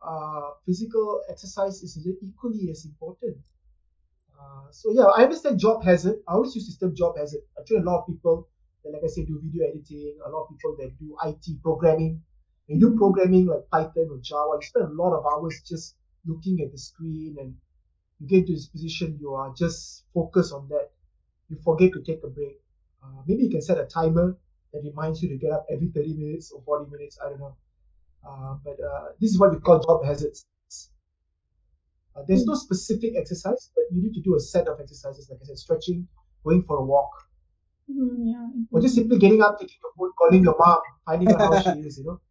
[0.02, 3.38] uh, physical exercise is equally as important.
[4.40, 6.20] Uh, so yeah, I understand job hazard.
[6.28, 7.42] I always use system job hazard.
[7.58, 8.48] I train a lot of people
[8.84, 10.18] that, like I said, do video editing.
[10.26, 12.22] A lot of people that do IT programming.
[12.68, 16.60] You do programming like Python or Java, you spend a lot of hours just looking
[16.62, 17.56] at the screen, and
[18.20, 19.18] you get to this position.
[19.20, 20.92] You are just focused on that.
[21.50, 22.60] You forget to take a break.
[23.02, 24.38] Uh, maybe you can set a timer
[24.74, 27.18] that reminds you to get up every 30 minutes or 40 minutes.
[27.24, 27.56] I don't know.
[28.26, 30.46] Uh, but uh, this is what we call job hazards.
[32.16, 35.40] Uh, there's no specific exercise, but you need to do a set of exercises, like
[35.42, 36.08] I said, stretching,
[36.44, 37.12] going for a walk,
[37.90, 38.28] Mm-hmm.
[38.28, 38.48] Yeah.
[38.72, 41.70] or just simply getting up, taking your phone, calling your mom, finding out how she
[41.80, 42.20] is, you know.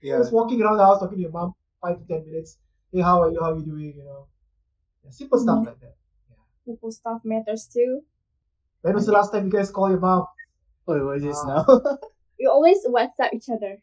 [0.00, 0.18] Yeah.
[0.18, 2.56] Just walking around the house, talking to your mom, five to 10 minutes.
[2.92, 3.40] Hey, how are you?
[3.40, 3.94] How are you doing?
[3.96, 4.28] You know,
[5.04, 5.66] yeah, simple stuff Mhm.
[5.66, 5.96] like that.
[6.64, 8.02] Simple stuff matters too.
[8.82, 10.26] When was the last time you guys called your mom?
[10.86, 11.64] Oh, what is this Ah.
[11.66, 11.66] now?
[12.38, 13.82] We always WhatsApp each other.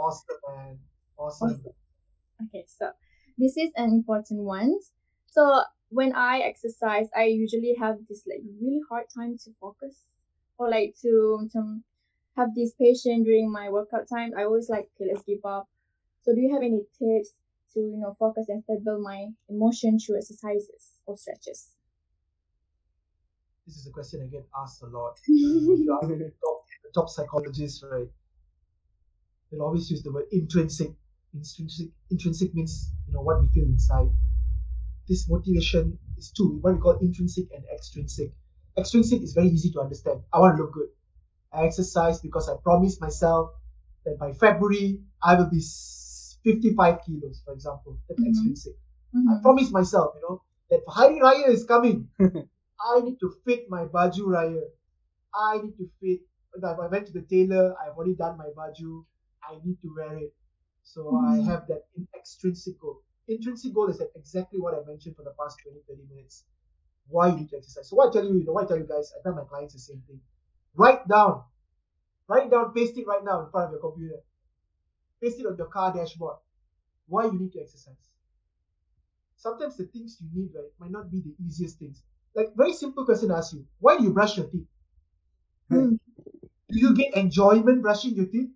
[0.00, 0.78] Awesome, man.
[1.18, 1.62] Awesome.
[2.46, 2.90] Okay, so
[3.36, 4.78] this is an important one.
[5.26, 9.98] So when I exercise, I usually have this like really hard time to focus
[10.56, 11.80] or like to, to
[12.36, 14.32] have this patience during my workout time.
[14.38, 15.68] I always like, okay, let's give up.
[16.22, 17.32] So do you have any tips
[17.74, 21.68] to, you know, focus and stabilize my emotion through exercises or stretches?
[23.66, 25.18] This is a question I get asked a lot.
[25.28, 28.08] you ask the top, the top psychologists, right,
[29.50, 30.94] they'll always use the word intrinsic.
[31.34, 34.10] Intrinsic, intrinsic means you know what you feel inside.
[35.08, 36.58] This motivation is two.
[36.60, 38.32] What we call intrinsic and extrinsic.
[38.76, 40.22] Extrinsic is very easy to understand.
[40.32, 40.88] I want to look good.
[41.52, 43.50] I exercise because I promised myself
[44.04, 45.60] that by February I will be
[46.44, 47.98] 55 kilos, for example.
[48.08, 48.28] That's Mhm.
[48.28, 48.76] extrinsic.
[49.14, 49.42] I Mhm.
[49.42, 52.08] promised myself, you know, that Hari Raya is coming.
[52.80, 54.62] I need to fit my baju raya.
[55.34, 56.20] I need to fit.
[56.62, 59.04] I went to the tailor, I've already done my baju.
[59.42, 60.34] I need to wear it.
[60.82, 61.44] So I Mhm.
[61.46, 63.02] have that in- extrinsic goal.
[63.28, 66.44] Intrinsic goal is that exactly what I mentioned for the past 20, 30 minutes.
[67.08, 67.88] Why you need to exercise.
[67.88, 69.44] So what I tell you, you know, what I tell you guys, I tell my
[69.44, 70.20] clients the same thing.
[70.74, 71.44] Write down.
[72.28, 74.22] Write down, paste it right now in front of your computer.
[75.20, 76.38] Paste it on your car dashboard.
[77.08, 78.08] Why you need to exercise.
[79.34, 82.00] Sometimes the things you need, right, might not be the easiest things.
[82.32, 83.66] Like very simple question I ask you.
[83.80, 84.68] Why do you brush your teeth?
[85.70, 85.98] Mm.
[86.70, 88.50] Do you get enjoyment brushing your teeth?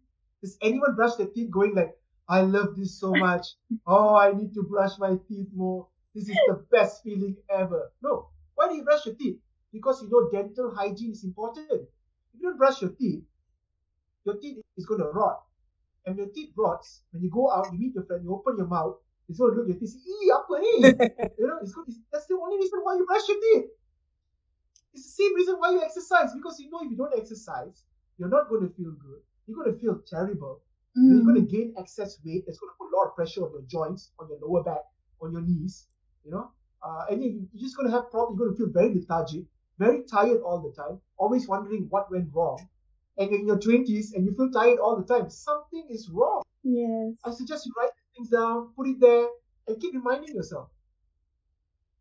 [0.45, 1.97] Does anyone brush their teeth going like,
[2.29, 3.47] I love this so much.
[3.87, 5.89] Oh, I need to brush my teeth more.
[6.15, 7.91] This is the best feeling ever.
[8.03, 8.29] No.
[8.55, 9.39] Why do you brush your teeth?
[9.73, 11.67] Because you know dental hygiene is important.
[11.71, 11.89] If
[12.35, 13.25] you don't brush your teeth,
[14.27, 15.41] your teeth is going to rot.
[16.05, 18.67] And your teeth rots, when you go out, you meet your friend, you open your
[18.67, 18.97] mouth,
[19.31, 20.73] it's going to look at your teeth, ee, apa ni?
[21.41, 21.89] you know, it's good.
[21.89, 23.71] It's, that's the only reason why you brush your teeth.
[24.93, 27.83] It's the same reason why you exercise because you know if you don't exercise,
[28.19, 29.25] you're not going to feel good.
[29.47, 30.61] You're going to feel terrible.
[30.95, 32.45] Then you're going to gain excess weight.
[32.47, 34.83] It's going to put a lot of pressure on your joints, on your lower back,
[35.21, 35.89] on your knees.
[36.25, 36.51] You know,
[36.83, 38.39] uh, and you, you're just going to have problems.
[38.39, 39.45] You're going to feel very lethargic,
[39.79, 42.69] very tired all the time, always wondering what went wrong.
[43.19, 45.31] And you're in your 20s and you feel tired all the time.
[45.31, 46.43] Something is wrong.
[46.63, 47.15] Yes.
[47.25, 49.27] I suggest you write things down, put it there,
[49.67, 50.69] and keep reminding yourself.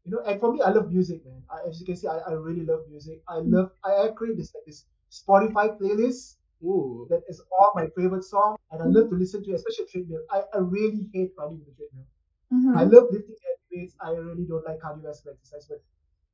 [0.06, 1.44] You know, and for me, I love music, man.
[1.50, 3.22] I, as you can see, I, I really love music.
[3.28, 7.06] I love, I, I create this like this Spotify playlist Ooh.
[7.10, 10.22] that is all my favorite song, and I love to listen to, it, especially treadmill.
[10.32, 12.08] I, I really hate running in the treadmill.
[12.54, 12.78] Mhm.
[12.78, 13.36] I love lifting
[13.72, 13.96] weights.
[14.02, 15.82] I really don't like cardiovascular exercise, but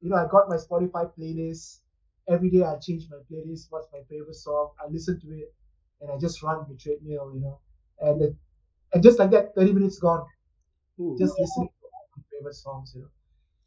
[0.02, 1.80] you know, I got my Spotify playlist.
[2.28, 3.68] Every day I change my playlist.
[3.72, 4.72] What's my favorite song?
[4.84, 5.54] I listen to it,
[6.02, 7.32] and I just run the treadmill.
[7.34, 7.60] You know,
[8.00, 8.36] and it,
[8.94, 10.26] and just like that, thirty minutes gone.
[11.00, 11.16] Ooh.
[11.20, 12.94] Just listening to all my favorite songs.
[12.96, 13.10] You know,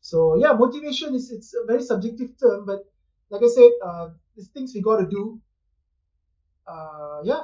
[0.01, 2.85] so yeah, motivation is it's a very subjective term, but
[3.31, 5.41] like I said, uh, there's things we got to do.
[6.67, 7.43] Uh, yeah,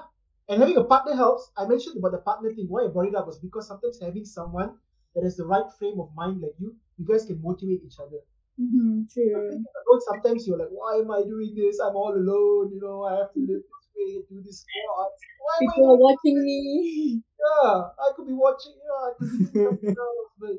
[0.48, 1.50] And having a partner helps.
[1.56, 2.66] I mentioned about the partner thing.
[2.68, 4.76] Why I brought it up was because sometimes having someone
[5.14, 8.20] that has the right frame of mind like you, you guys can motivate each other.
[8.58, 9.64] Mm-hmm, true.
[10.10, 11.78] Sometimes you're like, why am I doing this?
[11.80, 12.72] I'm all alone.
[12.72, 14.64] You know, I have to live this way, do this.
[15.38, 17.22] Why am I People are doing watching me.
[17.38, 20.56] yeah, I could be watching, you know, I could be doing something else, but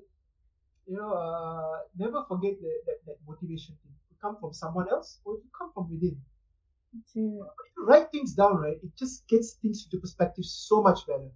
[0.88, 3.94] you know, uh, never forget that, that, that motivation thing.
[4.12, 6.18] It come from someone else or it could come from within.
[6.94, 7.46] But if you
[7.78, 11.32] write things down, right, it just gets things into perspective so much better.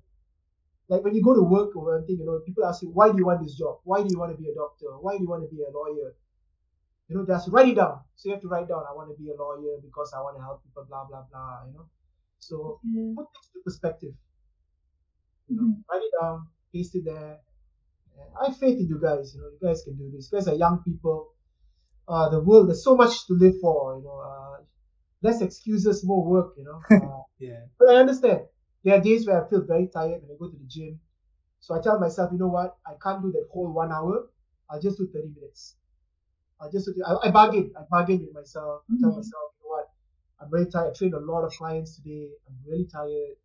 [0.90, 3.18] Like when you go to work or anything, you know, people ask you, why do
[3.18, 3.80] you want this job?
[3.84, 4.88] Why do you want to be a doctor?
[5.02, 6.16] Why do you want to be a lawyer?
[7.10, 8.02] You know, just write it down.
[8.16, 10.38] So you have to write down, I want to be a lawyer because I want
[10.38, 11.90] to help people, blah, blah, blah, you know.
[12.40, 13.14] So Yeah.
[13.16, 14.16] put things into perspective.
[15.48, 15.84] You know, Mhm.
[15.90, 17.42] write it down, paste it there.
[18.40, 19.36] I have faith in you guys.
[19.36, 20.32] You know, you guys can do this.
[20.32, 21.34] You guys are young people.
[22.08, 23.98] Uh, the world, there's so much to live for.
[23.98, 24.58] You know, uh,
[25.24, 26.54] less excuses, more work.
[26.58, 27.66] You know, uh, Yeah.
[27.80, 28.42] but I understand.
[28.84, 31.00] There are days where I feel very tired when I go to the gym.
[31.60, 32.76] So I tell myself, you know what?
[32.86, 34.28] I can't do that whole one hour.
[34.70, 35.76] I'll just do 30 minutes.
[36.60, 37.72] I'll just do, I, I bargain.
[37.78, 38.84] I bargain with myself.
[38.92, 39.16] I tell Mhm.
[39.16, 39.88] myself, you know what?
[40.40, 40.90] I'm very tired.
[40.92, 42.32] I trained a lot of clients today.
[42.48, 43.36] I'm really tired.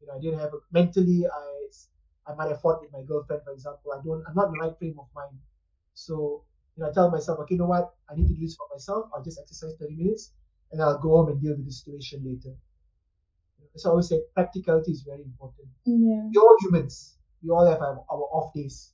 [0.00, 1.26] You know, I didn't have a, mentally.
[1.26, 1.68] I
[2.26, 3.92] I might have fought with my girlfriend, for example.
[3.92, 4.22] I don't.
[4.28, 5.38] I'm not in the right frame of mind.
[5.94, 6.44] So
[6.76, 7.90] you know, I tell myself, okay, you know what?
[8.10, 9.08] I need to do this for myself.
[9.14, 10.32] I'll just exercise 30 minutes,
[10.72, 12.54] and I'll go home and deal with the situation later.
[13.76, 15.68] So I always say practicality is very important.
[15.84, 16.28] Yeah.
[16.34, 17.16] We're all humans.
[17.42, 18.92] We all have our, our off days.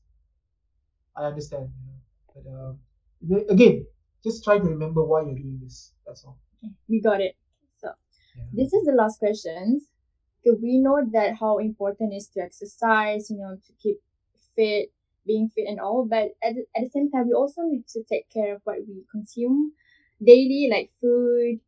[1.16, 1.70] I understand.
[1.80, 2.78] You know,
[3.28, 3.87] but um, again,
[4.22, 5.92] just try to remember why you're doing this.
[6.06, 6.38] That's all.
[6.62, 7.37] Okay, We got it.
[7.76, 7.88] So
[8.37, 8.44] Yeah.
[8.52, 9.84] this is the last questions.
[10.46, 13.96] Okay, we know that how important is to exercise, you know, to keep
[14.54, 14.90] fit,
[15.26, 18.28] being fit and all, but at at the same time, we also need to take
[18.28, 19.72] care of what we consume
[20.24, 21.60] daily, like food,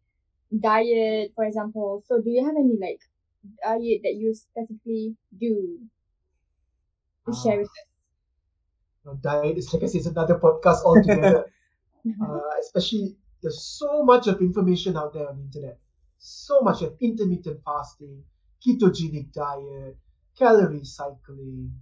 [0.58, 2.02] diet, for example.
[2.06, 3.00] So do you have any like
[3.64, 5.80] diet that you specifically do
[7.26, 7.86] to share with us?
[9.22, 11.46] Diet is like I said, it's another podcast altogether.
[12.22, 15.78] Uh, especially there's so much of information out there on the internet.
[16.18, 18.24] So much of intermittent fasting,
[18.64, 19.96] ketogenic diet,
[20.38, 21.72] calorie cycling.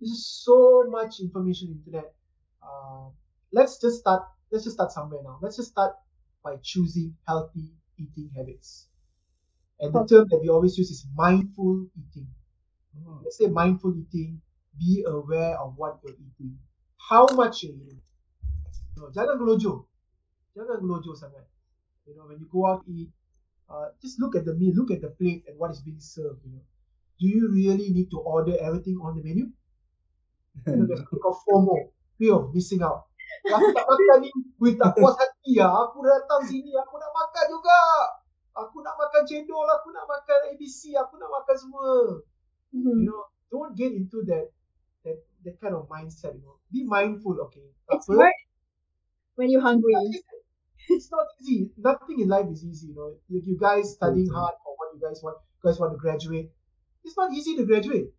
[0.00, 2.14] There's just so much information on the internet.
[2.62, 3.08] Uh,
[3.52, 4.26] let's just start.
[4.50, 5.38] Let's just start somewhere now.
[5.42, 5.96] Let's just start
[6.44, 8.88] by choosing healthy eating habits.
[9.80, 12.28] And the term that we always use is mindful eating.
[13.22, 14.40] Let's say mindful eating.
[14.78, 16.58] Be aware of what you're eating,
[16.98, 18.00] how much you're eating.
[18.96, 19.86] No, jangan gelojoh.
[20.54, 21.46] Jangan gelojoh sangat.
[22.06, 23.10] You know, when you go out eat,
[23.70, 26.42] uh, just look at the meal, look at the plate and what is being served.
[26.44, 26.64] You know,
[27.20, 29.50] do you really need to order everything on the menu?
[30.66, 33.06] You know, there's fear of FOMO, fear of missing out.
[33.44, 35.68] Aku tak makan ni, gue tak puas hati ya.
[35.68, 37.80] Aku datang sini, aku nak makan juga.
[38.54, 41.90] Aku nak makan cendol, aku nak makan ABC, aku nak makan semua.
[42.70, 43.02] Mhm.
[43.02, 44.50] You know, don't get into that
[45.02, 46.34] that that kind of mindset.
[46.38, 47.34] You know, be mindful.
[47.50, 48.30] Okay, It's Apa?
[48.30, 48.38] hard
[49.34, 49.94] when you're hungry.
[50.88, 51.72] it's not easy.
[51.80, 53.16] Nothing in life is easy, you know.
[53.26, 55.38] You, you guys studying hard for what you guys want.
[55.58, 56.48] You guys want to graduate.
[57.04, 58.12] It's not easy to graduate.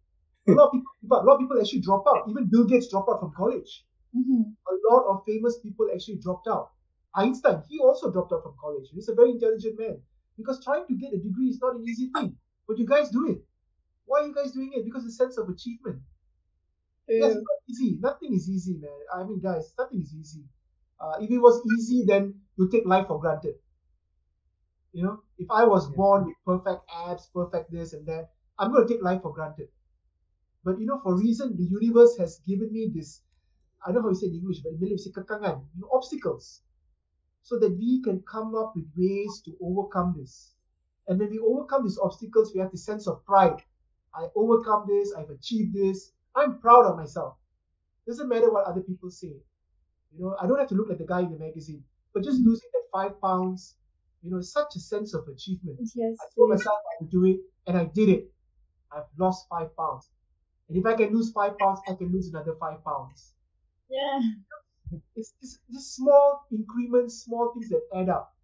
[0.47, 2.29] A lot of people, but a lot of people actually drop out.
[2.29, 3.85] Even Bill Gates dropped out from college.
[4.15, 4.55] Mhm.
[4.69, 6.71] A lot of famous people actually dropped out.
[7.15, 8.89] Einstein, he also dropped out from college.
[8.91, 10.03] He's a very intelligent man.
[10.37, 12.37] Because trying to get a degree is not an easy thing.
[12.67, 13.45] But you guys do it.
[14.05, 14.85] Why are you guys doing it?
[14.85, 16.03] Because the sense of achievement.
[17.17, 17.47] Yes, True.
[17.47, 17.97] not easy.
[17.99, 18.99] Nothing is easy, man.
[19.13, 20.45] I mean, guys, nothing is easy.
[20.99, 23.55] Uh, if it was easy, then you take life for granted.
[24.93, 25.95] You know, if I was Yeah.
[25.95, 29.69] born with perfect abs, perfect this and that, I'm going to take life for granted.
[30.63, 33.21] But you know, for a reason, the universe has given me this.
[33.85, 36.61] I don't know how you say in English, but in Malay, kekangan, you know, obstacles,
[37.43, 40.53] so that we can come up with ways to overcome this.
[41.07, 43.61] And when we overcome these obstacles, we have the sense of pride.
[44.13, 45.13] I overcome this.
[45.15, 46.11] I've achieved this.
[46.35, 47.37] I'm proud of myself.
[48.07, 49.35] Doesn't matter what other people say.
[50.11, 52.39] You know, I don't have to look like the guy in the magazine, but just
[52.39, 52.49] mm-hmm.
[52.49, 53.75] losing that five pounds,
[54.23, 55.77] you know, such a sense of achievement.
[55.93, 56.17] Yes.
[56.21, 57.37] I told myself I would do it,
[57.67, 58.31] and I did it.
[58.91, 60.09] I've lost five pounds.
[60.69, 63.34] And if I can lose five pounds, I can lose another five pounds.
[63.89, 64.19] Yeah.
[65.15, 68.35] It's, it's just small increments, small things that add up.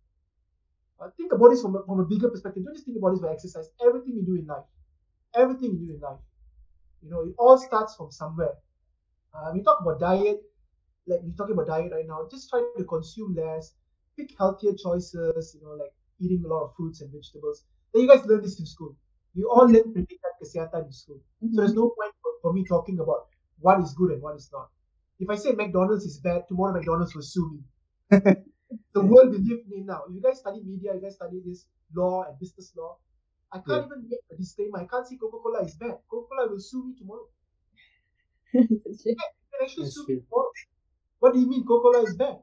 [0.99, 2.63] Uh, think about this from a, from a bigger perspective.
[2.63, 3.69] Don't just think about this for exercise.
[3.85, 4.65] Everything you do in life,
[5.35, 6.19] everything you do in life,
[7.03, 8.53] you know, it all starts from somewhere.
[9.33, 10.41] Uh, we talk about diet,
[11.07, 12.27] like we're talking about diet right now.
[12.31, 13.73] Just try to consume less,
[14.17, 15.55] pick healthier choices.
[15.59, 17.65] You know, like eating a lot of fruits and vegetables.
[17.93, 18.95] Then you guys learn this in school.
[19.35, 21.21] You all learn pendidikan kesihatan in school.
[21.41, 23.27] So there's no point for, for me talking about
[23.59, 24.69] what is good and what is not.
[25.21, 27.59] If I say McDonald's is bad, tomorrow McDonald's will sue me.
[28.93, 30.01] the world we live in now.
[30.09, 32.97] If you guys study media, you guys study this law and business law.
[33.53, 34.79] I can't even make a disclaimer.
[34.79, 35.99] I can't say Coca-Cola is bad.
[36.09, 37.27] Coca-Cola will sue me tomorrow.
[38.53, 39.15] You can
[39.61, 40.49] actually That's sue me tomorrow.
[41.19, 42.39] What do you mean Coca-Cola is bad?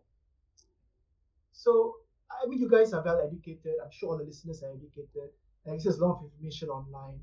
[1.53, 1.97] So
[2.31, 3.75] I mean, you guys are well educated.
[3.83, 5.31] I'm sure all the listeners are educated.
[5.67, 7.19] And access a lot of information online.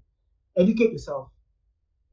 [0.58, 1.30] Educate yourself.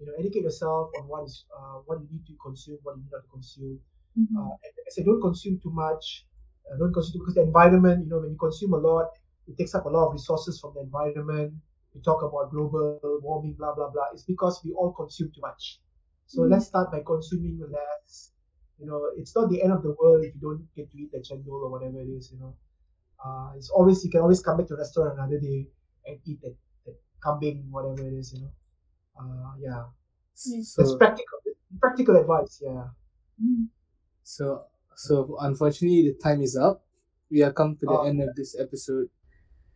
[0.02, 3.02] You know, educate yourself on what is uh, what you need to consume, what you
[3.04, 3.80] need not to consume.
[4.18, 4.36] Mhm.
[4.36, 6.26] Uh, and I say don't consume too much.
[6.70, 8.04] Uh, don't consume because the environment.
[8.04, 9.08] You know, when you consume a lot,
[9.48, 11.54] it takes up a lot of resources from the environment.
[11.94, 13.90] We talk about global warming, blah blah blah.
[13.90, 15.80] It's because we all consume too much.
[16.26, 16.50] So Mhm.
[16.52, 18.32] let's start by consuming less.
[18.78, 21.12] You know, it's not the end of the world if you don't get to eat
[21.12, 22.30] the chendol or whatever it is.
[22.32, 22.54] You know,
[23.24, 25.66] uh, it's always you can always come back to the restaurant another day
[26.06, 26.54] and eat that,
[26.86, 28.32] that kambing, whatever it is.
[28.34, 28.52] You know,
[29.18, 29.84] uh, yeah,
[30.46, 30.74] Yes.
[30.76, 31.38] that's So, practical.
[31.80, 32.60] Practical advice.
[32.62, 32.88] Yeah.
[33.42, 33.68] Mhm.
[34.22, 36.84] so, so unfortunately, the time is up.
[37.30, 38.04] We have come to the Oh.
[38.04, 39.08] end of this episode.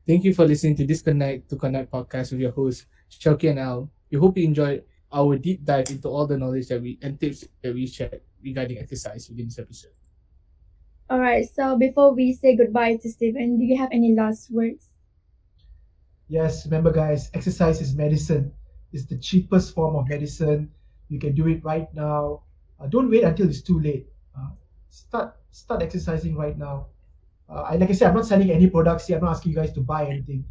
[0.06, 3.90] Thank you for listening to Disconnect to Connect podcast with your host, Shauki and Al.
[4.10, 7.44] We hope you enjoyed our deep dive into all the knowledge that we and tips
[7.62, 9.92] that we shared regarding exercise within this episode.
[11.08, 11.48] All right.
[11.48, 14.86] So before we say goodbye to Steven, do you have any last words?
[16.28, 18.52] Yes, remember, guys, exercise is medicine.
[18.96, 20.70] It's the cheapest form of medicine.
[21.08, 22.42] You can do it right now.
[22.80, 24.06] Uh, don't wait until it's too late.
[24.36, 24.50] Uh,
[24.90, 26.86] start start exercising right now.
[27.48, 29.18] Uh, I, like I said, I'm not selling any products here.
[29.18, 30.44] I'm not asking you guys to buy anything.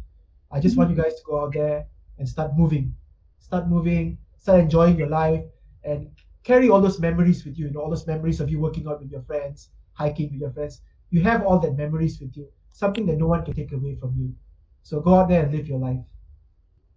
[0.50, 1.86] I just want you guys to go out there
[2.18, 2.94] and start moving.
[3.38, 4.18] Start moving.
[4.36, 5.44] Start enjoying your life
[5.84, 6.10] and
[6.44, 7.66] carry all those memories with you.
[7.66, 10.52] You know, all those memories of you working out with your friends, hiking with your
[10.52, 10.82] friends.
[11.10, 12.48] You have all that memories with you.
[12.70, 14.34] Something that no one can take away from you.
[14.82, 16.00] So go out there and live your life.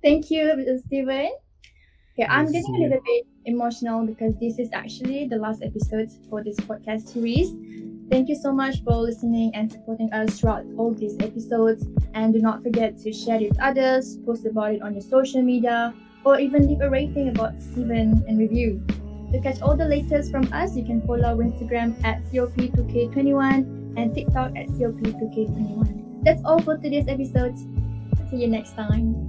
[0.01, 0.81] Thank you, Mr.
[0.85, 1.29] Steven.
[2.13, 6.43] Okay, I'm getting a little bit emotional because this is actually the last episode for
[6.43, 7.51] this podcast series.
[8.09, 11.85] Thank you so much for listening and supporting us throughout all these episodes.
[12.13, 15.41] And do not forget to share it with others, post about it on your social
[15.41, 15.93] media,
[16.25, 18.83] or even leave a rating about Steven and review.
[19.31, 24.15] To catch all the latest from us, you can follow our Instagram at COP2K21 and
[24.15, 26.23] TikTok at COP2K21.
[26.23, 27.55] That's all for today's episode.
[28.29, 29.28] See you next time.